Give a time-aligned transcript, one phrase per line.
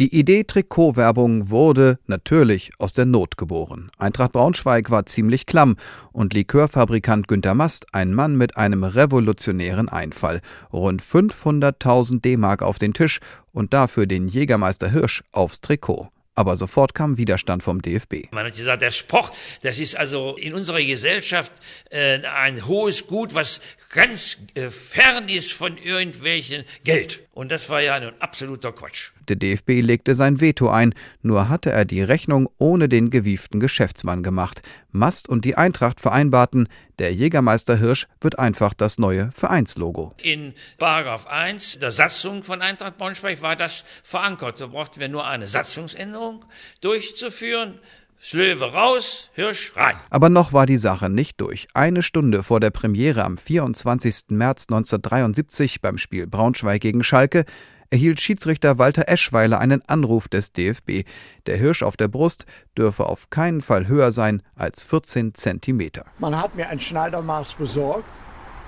[0.00, 3.90] Die Idee Trikotwerbung wurde natürlich aus der Not geboren.
[3.98, 5.76] Eintracht Braunschweig war ziemlich klamm
[6.10, 10.40] und Likörfabrikant Günter Mast ein Mann mit einem revolutionären Einfall.
[10.72, 13.20] Rund 500.000 D-Mark auf den Tisch
[13.52, 16.08] und dafür den Jägermeister Hirsch aufs Trikot.
[16.34, 18.30] Aber sofort kam Widerstand vom DFB.
[18.30, 21.52] Man hat gesagt, der Sport, das ist also in unserer Gesellschaft
[21.90, 23.60] äh, ein hohes Gut, was
[23.90, 27.20] ganz äh, fern ist von irgendwelchen Geld.
[27.32, 29.10] Und das war ja ein absoluter Quatsch.
[29.28, 34.22] Der DFB legte sein Veto ein, nur hatte er die Rechnung ohne den gewieften Geschäftsmann
[34.22, 34.62] gemacht.
[34.92, 36.68] Mast und die Eintracht vereinbarten,
[36.98, 40.14] der Jägermeister Hirsch wird einfach das neue Vereinslogo.
[40.22, 44.60] In Paragraph 1 der Satzung von Eintracht Braunschweig war das verankert.
[44.60, 46.44] Da brauchten wir nur eine Satzungsänderung
[46.80, 47.80] durchzuführen.
[48.22, 49.96] Slöwe raus, Hirsch rein.
[50.10, 51.68] Aber noch war die Sache nicht durch.
[51.72, 54.24] Eine Stunde vor der Premiere am 24.
[54.28, 57.46] März 1973 beim Spiel Braunschweig gegen Schalke
[57.88, 61.08] erhielt Schiedsrichter Walter Eschweiler einen Anruf des DFB.
[61.46, 62.44] Der Hirsch auf der Brust
[62.76, 66.04] dürfe auf keinen Fall höher sein als 14 Zentimeter.
[66.18, 68.04] Man hat mir ein Schneidermaß besorgt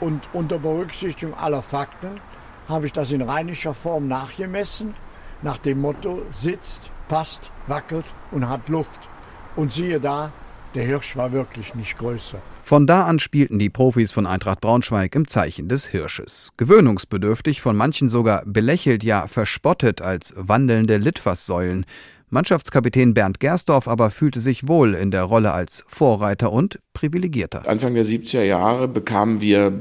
[0.00, 2.22] und unter Berücksichtigung aller Fakten
[2.68, 4.94] habe ich das in rheinischer Form nachgemessen,
[5.42, 9.10] nach dem Motto sitzt, passt, wackelt und hat Luft.
[9.56, 10.32] Und siehe da,
[10.74, 12.38] der Hirsch war wirklich nicht größer.
[12.64, 16.52] Von da an spielten die Profis von Eintracht Braunschweig im Zeichen des Hirsches.
[16.56, 21.84] Gewöhnungsbedürftig, von manchen sogar belächelt, ja verspottet als wandelnde Litfaßsäulen.
[22.30, 27.68] Mannschaftskapitän Bernd Gersdorf aber fühlte sich wohl in der Rolle als Vorreiter und privilegierter.
[27.68, 29.72] Anfang der 70er Jahre bekamen wir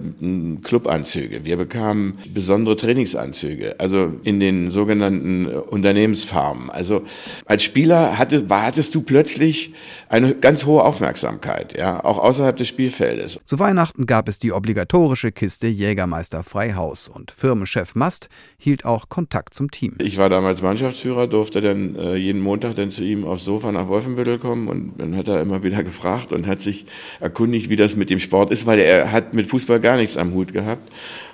[0.63, 6.69] Clubanzüge, wir bekamen besondere Trainingsanzüge, also in den sogenannten Unternehmensfarmen.
[6.69, 7.03] Also
[7.45, 9.73] als Spieler hatte, hattest du plötzlich
[10.09, 13.39] eine ganz hohe Aufmerksamkeit, ja, auch außerhalb des Spielfeldes.
[13.45, 19.53] Zu Weihnachten gab es die obligatorische Kiste Jägermeister Freihaus und Firmenchef Mast hielt auch Kontakt
[19.53, 19.95] zum Team.
[19.99, 23.87] Ich war damals Mannschaftsführer, durfte dann äh, jeden Montag dann zu ihm aufs Sofa nach
[23.87, 26.85] Wolfenbüttel kommen und dann hat er immer wieder gefragt und hat sich
[27.19, 30.33] erkundigt, wie das mit dem Sport ist, weil er hat mit Fußball gar nichts am
[30.33, 30.91] Hut gehabt.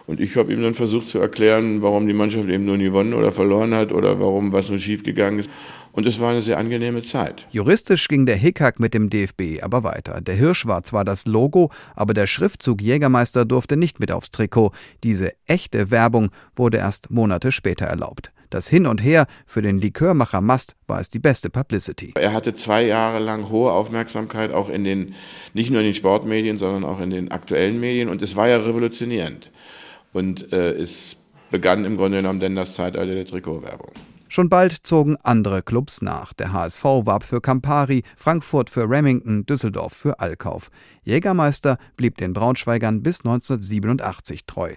[0.07, 3.33] Und ich habe ihm dann versucht zu erklären, warum die Mannschaft eben nur gewonnen oder
[3.33, 5.49] verloren hat oder warum was so schief gegangen ist.
[5.91, 7.45] Und es war eine sehr angenehme Zeit.
[7.51, 10.21] Juristisch ging der Hickhack mit dem DFB aber weiter.
[10.21, 14.71] Der Hirsch war zwar das Logo, aber der Schriftzug Jägermeister durfte nicht mit aufs Trikot.
[15.03, 18.29] Diese echte Werbung wurde erst Monate später erlaubt.
[18.49, 22.13] Das Hin und Her für den Likörmacher Mast war es die beste Publicity.
[22.15, 25.15] Er hatte zwei Jahre lang hohe Aufmerksamkeit, auch in den,
[25.53, 28.09] nicht nur in den Sportmedien, sondern auch in den aktuellen Medien.
[28.09, 29.51] Und es war ja revolutionierend.
[30.13, 31.17] Und äh, es
[31.51, 33.91] begann im Grunde genommen dann das Zeitalter der Trikotwerbung.
[34.29, 36.33] Schon bald zogen andere Clubs nach.
[36.33, 40.69] Der HSV warb für Campari, Frankfurt für Remington, Düsseldorf für Allkauf.
[41.03, 44.73] Jägermeister blieb den Braunschweigern bis 1987 treu.